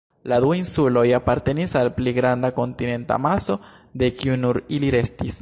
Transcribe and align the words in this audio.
La 0.31 0.37
du 0.43 0.47
insuloj 0.59 1.03
apartenis 1.17 1.75
al 1.81 1.89
pli 1.99 2.15
granda 2.15 2.51
kontinenta 2.61 3.19
maso, 3.27 3.59
de 4.05 4.13
kiu 4.23 4.41
nur 4.47 4.63
ili 4.81 4.93
restis. 5.01 5.39